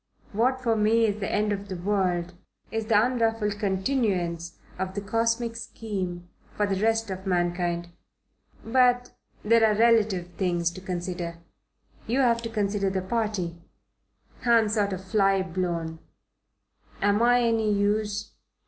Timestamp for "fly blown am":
15.03-17.21